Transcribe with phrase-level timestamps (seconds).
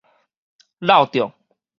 [0.79, 1.31] 扭著